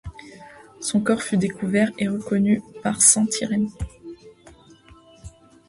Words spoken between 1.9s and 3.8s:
et reconnu par sainte Irène.